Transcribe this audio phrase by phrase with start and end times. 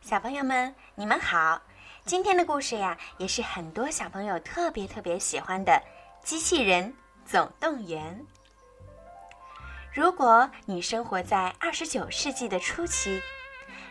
[0.00, 1.60] 小朋友们，你们好！
[2.06, 5.72] 今天的故事呀，也是很多小朋友特别特别喜欢的
[6.26, 6.94] 《机器人
[7.26, 8.18] 总动员》。
[9.92, 13.20] 如果你生活在二十九世纪的初期，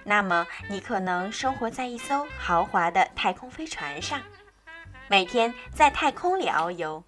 [0.04, 4.20] 那么你可能生活在一艘豪华的太空飞船上，
[5.08, 7.04] 每天在太空里遨游。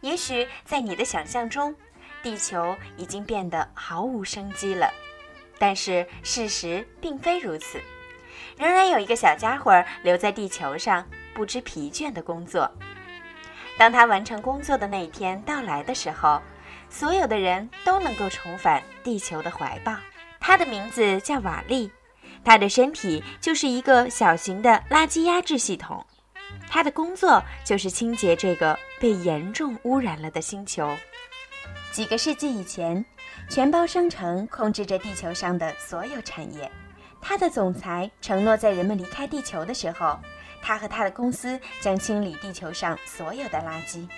[0.00, 1.76] 也许在你的想象中，
[2.22, 4.90] 地球已经变得毫无生机了，
[5.58, 7.78] 但是事实并非如此。
[8.56, 12.70] 仍然有一个小家伙留在地球上，不知疲倦地工作。
[13.78, 16.40] 当他完成工作的那一天到来的时候，
[16.88, 19.94] 所有的人都能够重返地球的怀抱。
[20.40, 21.90] 他的名字叫瓦利，
[22.44, 26.06] 他的身体就是一个小型的垃圾压制系统。
[26.68, 30.96] 他的工作就是清洁这个被严重污染了的星球。
[31.92, 33.04] 几个世纪以前，
[33.50, 36.70] 全包商城控制着地球上的所有产业。
[37.28, 40.16] 他的总裁承诺，在人们离开地球的时候，
[40.62, 44.08] 他和他的公司将清理地球上所有的垃圾。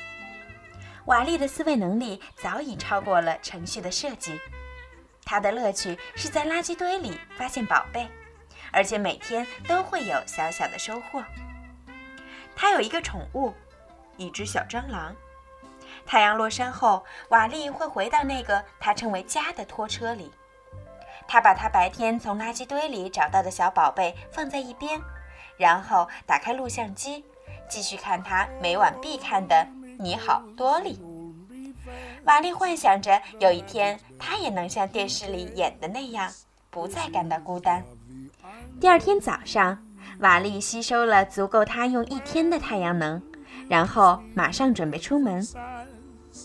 [1.06, 4.38] 瓦利的思维能力早已超过了程序的设计，
[5.24, 8.06] 他的乐趣是在垃圾堆里发现宝贝，
[8.70, 11.24] 而且每天都会有小小的收获。
[12.54, 13.54] 他有一个宠物，
[14.18, 15.16] 一只小蟑螂。
[16.04, 20.30] 太阳落山后，瓦利会回到那个他称为家的拖车里。
[21.28, 24.98] 他把他白天从垃圾堆里找到的小宝贝放在一边，
[25.58, 27.22] 然后打开录像机，
[27.68, 29.54] 继续看他每晚必看的
[29.98, 30.96] 《你好，多利》。
[32.24, 36.30] 瓦丽幻想着有一天他也能像电视里演的那样，
[36.70, 37.84] 不再感到孤单。
[38.80, 39.78] 第二天早上，
[40.20, 43.22] 瓦利吸收了足够他用一天的太阳能，
[43.68, 45.46] 然后马上准备出门。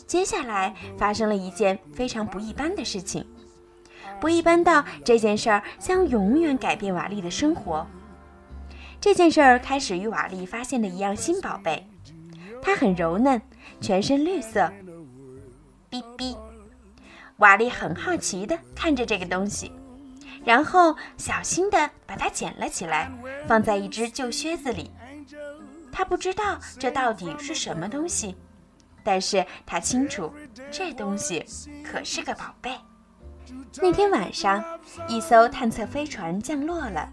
[0.07, 3.25] 接下来发生了一件非常不一般的事情。
[4.19, 7.85] 不一般到这件事儿将永远改变瓦利的生活。
[9.01, 11.85] 这件事儿开始于瓦利发现的一样新宝贝，
[12.61, 13.41] 它很柔嫩，
[13.81, 14.71] 全身绿色。
[15.91, 16.38] 哔哔，
[17.38, 19.72] 瓦利很好奇地看着这个东西，
[20.45, 23.11] 然后小心地把它捡了起来，
[23.45, 24.89] 放在一只旧靴子里。
[25.91, 28.35] 他不知道这到底是什么东西，
[29.03, 30.33] 但是他清楚，
[30.72, 31.45] 这东西
[31.83, 32.72] 可是个宝贝。
[33.81, 34.63] 那天晚上，
[35.07, 37.09] 一艘探测飞船降落了，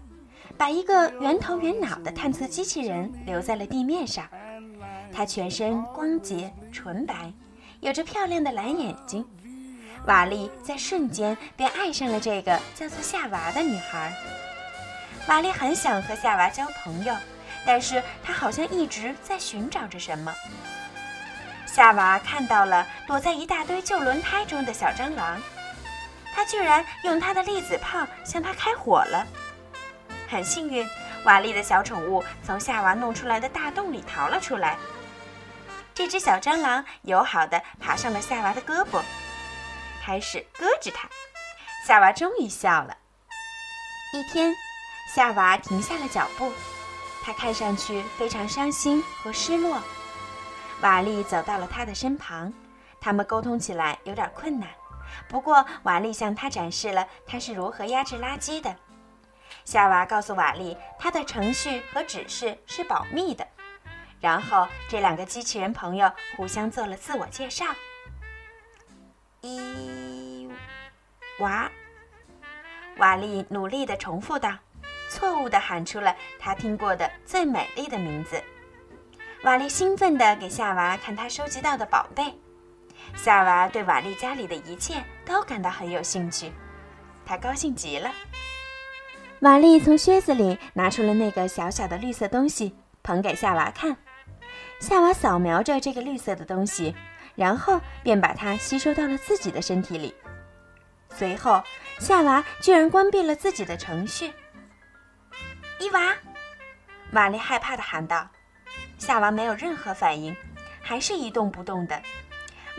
[0.57, 4.25] 把一个圆头圆脑的探测机器人留在了地面上。
[5.11, 7.33] 它全身光洁纯白，
[7.79, 9.25] 有着漂亮的蓝眼睛。
[10.05, 14.13] 瓦利在瞬间便爱上了这个叫做夏娃的女孩。
[15.27, 17.13] 瓦利很想和夏娃交朋友，
[17.65, 20.33] 但是他好像一直在寻找着什么。
[21.65, 25.39] 夏娃看到了躲在一大堆旧轮胎中的小蟑螂。
[26.33, 29.25] 他居然用他的粒子炮向他开火了。
[30.29, 30.87] 很幸运，
[31.25, 34.77] 瓦力的小宠物从夏娃弄出来的大洞里逃了出来。
[35.93, 39.01] 这只小蟑螂友好地爬上了夏娃的胳膊，
[40.01, 41.09] 开始咯吱它。
[41.85, 42.97] 夏娃终于笑了。
[44.13, 44.55] 一天，
[45.13, 46.51] 夏娃停下了脚步，
[47.23, 49.81] 她看上去非常伤心和失落。
[50.81, 52.51] 瓦力走到了他的身旁，
[52.99, 54.69] 他们沟通起来有点困难。
[55.27, 58.75] 不过，瓦力向他展示了他是如何压制垃圾的。
[59.65, 63.45] 夏娃告诉瓦力，他的程序和指示是保密的。
[64.19, 67.65] 然后，这两个机器人朋友互相做了自我介绍。
[69.41, 70.49] 伊
[71.39, 71.69] 娃，
[72.97, 74.53] 瓦力努力地重复道，
[75.09, 78.41] 错误地喊出了他听过的最美丽的名字。
[79.43, 82.33] 瓦力兴奋地给夏娃看他收集到的宝贝。
[83.15, 86.51] 夏娃对瓦利家里的一切都感到很有兴趣，
[87.25, 88.11] 她高兴极了。
[89.41, 93.97] 瓦利从靴子里拿出了那个小小的绿色东西，捧给夏娃看。
[94.79, 96.95] 夏娃扫描着这个绿色的东西，
[97.35, 100.13] 然后便把它吸收到了自己的身体里。
[101.09, 101.63] 随后，
[101.99, 104.33] 夏娃居然关闭了自己的程序。
[105.79, 106.15] 伊娃，
[107.13, 108.27] 瓦利害怕地喊道。
[108.97, 110.35] 夏娃没有任何反应，
[110.81, 112.01] 还是一动不动的。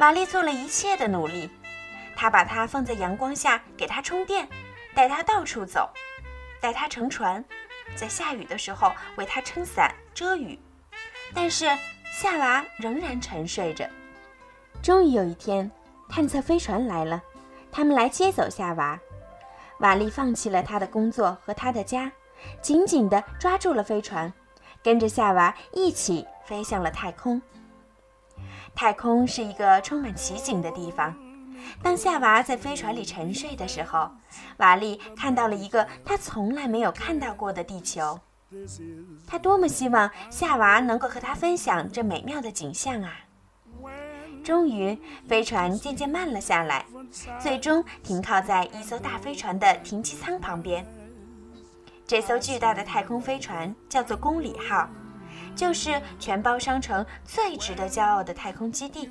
[0.02, 1.48] 玛丽做了一切的努力，
[2.16, 4.48] 她把它放在阳光下，给它充电，
[4.96, 5.88] 带它到处走，
[6.60, 7.44] 带它乘船，
[7.94, 10.58] 在下雨的时候为它撑伞遮雨。
[11.32, 11.66] 但是
[12.12, 13.88] 夏娃仍然沉睡着。
[14.82, 15.70] 终于有一天，
[16.08, 17.22] 探测飞船来了，
[17.70, 18.98] 他们来接走夏娃。
[19.78, 22.10] 瓦力放弃了他的工作和他的家，
[22.60, 24.32] 紧紧地抓住了飞船，
[24.82, 27.40] 跟着夏娃一起飞向了太空。
[28.74, 31.14] 太空是一个充满奇景的地方，
[31.82, 34.10] 当夏娃在飞船里沉睡的时候，
[34.56, 38.18] 瓦力看到了一个他从来没有看到过的地球。
[39.26, 43.12] 他多么希望夏娃能够和他分享这美妙的景象啊！
[44.44, 44.98] 终于，
[45.28, 46.84] 飞船渐渐慢了下来，
[47.40, 50.84] 最终停靠在一艘大飞船的停机舱旁边。
[52.06, 54.86] 这艘巨大的太空飞船叫做“公里号”，
[55.54, 59.10] 就是全包商城最值得骄傲的太空基地。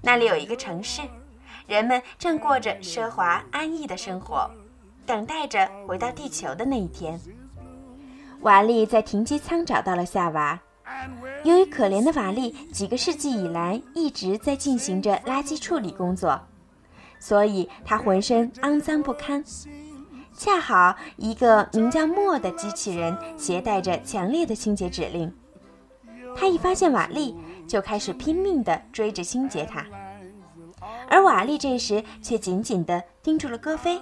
[0.00, 1.02] 那里有一个城市，
[1.66, 4.50] 人们正过着奢华安逸的生活，
[5.06, 7.20] 等待着回到地球的那一天。
[8.40, 10.60] 瓦利在停机舱找到了夏娃。
[11.44, 16.40] 由于可怜的瓦利几个世纪以来一直在进行着垃圾处理工作，
[17.18, 19.42] 所以他浑身肮脏不堪。
[20.36, 25.32] 恰好一个名叫莫的机器人携带着强烈的清洁指令，
[26.36, 27.36] 他一发现瓦力
[27.68, 29.86] 就开始拼命地追着清洁他，
[31.08, 34.00] 而瓦力这时却紧紧地盯住了戈飞，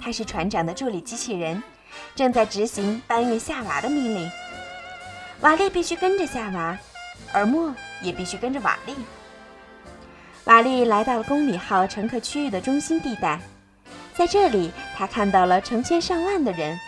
[0.00, 1.60] 他是船长的助理机器人，
[2.14, 4.30] 正在执行搬运夏娃的命令。
[5.40, 6.78] 瓦力必须跟着夏娃，
[7.32, 8.94] 而莫也必须跟着瓦力。
[10.44, 13.40] 瓦力来到了公里号乘客区域的中心地带，
[14.14, 16.78] 在这里，他看到了成千上万的人。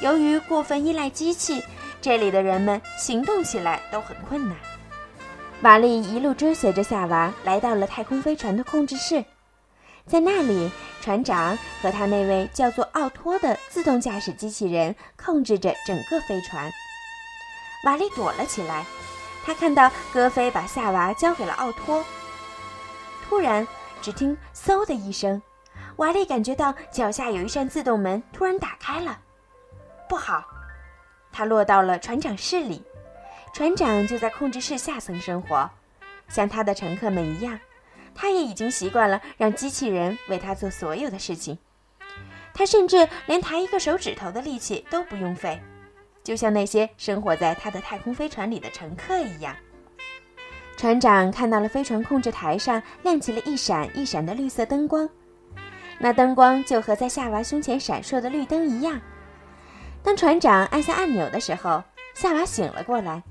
[0.00, 1.62] 由于过分依赖机器，
[2.02, 4.56] 这里的人们行动起来都很困难。
[5.62, 9.24] 瓦利一路追随着夏娃，来到了太空飞船的控制室，
[10.06, 10.70] 在那里，
[11.00, 16.70] 船长和他那位叫做奥托的自动驾驶机器人控制着整个飞船。
[17.84, 18.84] 瓦利躲了起来，
[19.46, 22.04] 他看到戈飞把夏娃交给了奥托。
[23.26, 23.66] 突然，
[24.02, 25.40] 只听“嗖”的一声，
[25.96, 29.18] 瓦利感觉到脚下有一扇自动门突然打开了。
[30.08, 30.44] 不好，
[31.32, 32.82] 他落到了船长室里。
[33.52, 35.68] 船长就在控制室下层生活，
[36.28, 37.58] 像他的乘客们一样，
[38.14, 41.58] 他也已经习惯了让机器人为他做所有的事情。
[42.52, 45.58] 他甚至连抬一个手指头的力气都不用费。
[46.22, 49.56] 就像那些生活在他的太空飞船里的乘客一样，
[50.76, 55.08] 船长看到了飞船控制台上亮起了一闪一闪的绿色灯光，
[55.98, 59.00] 那灯光就和在夏娃胸前闪烁的绿灯一样。
[60.02, 61.82] 当船长按下按钮的时候，
[62.14, 63.22] 夏娃醒了过来，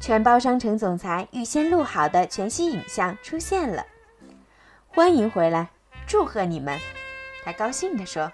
[0.00, 3.86] 全包商城总裁预先录好的全息影像出现了。
[4.88, 5.68] 欢迎回来，
[6.06, 6.78] 祝贺你们，
[7.44, 8.30] 他高兴地说。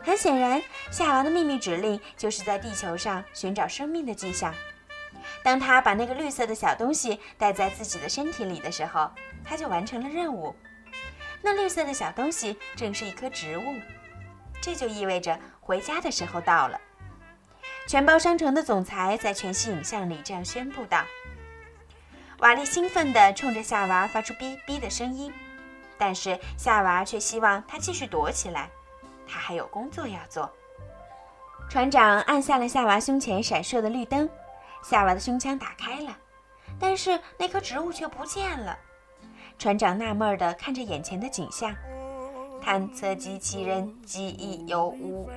[0.00, 0.60] 很显然，
[0.90, 4.52] 夏娃的秘密指令就是在地球上寻找生命的迹象。
[5.44, 9.08] 当他把那个绿色的小东西带在自己的身体里的时候，
[9.44, 10.54] 他就完成了任务。
[11.42, 13.74] 那绿色的小东西正是一棵植物，
[14.60, 16.80] 这就意味着回家的时候到了。
[17.88, 21.04] 全包商城的总裁在全息影像里这样宣布道。
[22.38, 25.32] 瓦利兴奋地冲着夏娃发出“哔哔”的声音，
[25.98, 28.70] 但是夏娃却希望他继续躲起来。
[29.28, 30.52] 他还有工作要做。
[31.68, 34.28] 船长按下了夏娃胸前闪烁的绿灯，
[34.82, 36.16] 夏娃的胸腔打开了，
[36.78, 38.78] 但是那棵植物却不见了。
[39.58, 41.74] 船长纳闷地看着眼前的景象，
[42.60, 45.28] 探测机器人记忆有误。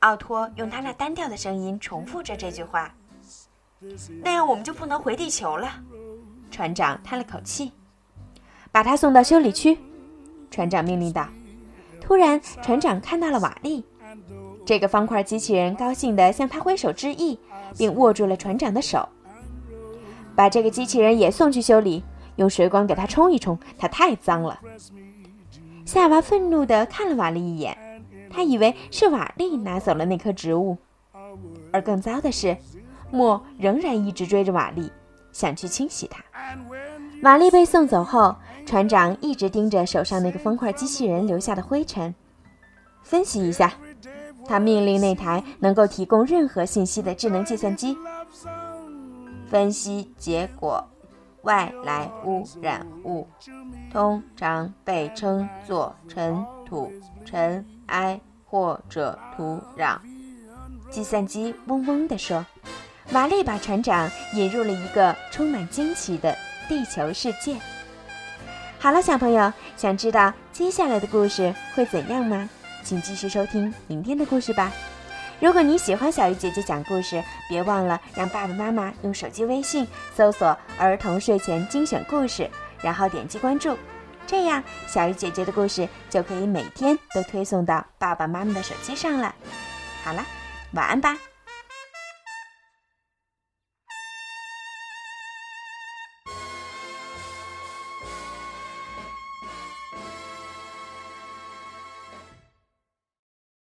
[0.00, 2.94] 奥托用他那单调的声音重复着这句话
[4.22, 5.70] ：“那样我们就不能回地球了。”
[6.50, 7.72] 船长叹了口气，
[8.70, 9.78] 把他送到修理区。
[10.50, 11.26] 船长命令道。
[12.00, 13.82] 突然，船长看到了瓦力，
[14.66, 17.38] 这个方块机器人高兴地向他挥手致意，
[17.78, 19.08] 并握住了船长的手。
[20.36, 22.04] 把这个机器人也送去修理，
[22.36, 24.60] 用水管给它冲一冲，它太脏了。
[25.84, 27.76] 夏娃愤怒地看了瓦力一眼，
[28.30, 30.76] 他以为是瓦力拿走了那棵植物，
[31.72, 32.56] 而更糟的是，
[33.10, 34.90] 莫仍然一直追着瓦力，
[35.32, 36.24] 想去清洗它。
[37.22, 38.36] 瓦力被送走后。
[38.66, 42.14] 船长一直盯着手上那个方块机器人留下的灰尘，
[43.02, 43.74] 分析一下。
[44.46, 47.94] 他命令那台能够提供任何信息的智能计算机。
[49.50, 50.82] 分析结果：
[51.44, 53.26] 外来污染物
[53.92, 56.92] 通常被称作尘土、
[57.24, 59.98] 尘埃或者土壤。
[60.90, 62.44] 计算机嗡嗡地说。
[63.10, 66.34] 玛丽把船长引入了一个充满惊奇的
[66.66, 67.54] 地球世界。
[68.78, 72.48] 好了，小朋友，想知道接下来的故事会怎样吗？
[72.82, 74.72] 请继续收听明天的故事吧。
[75.44, 82.48] 如果你喜欢小鱼姐姐讲故事，别忘了让爸爸妈妈用手机微信搜索“儿童睡前精选故事”，
[82.80, 83.76] 然后点击关注，
[84.26, 89.34] 这样小鱼姐姐的故事就可以每天都推送到爸爸妈妈的手机上了。
[90.02, 90.24] 好了，
[90.72, 91.14] 晚安吧。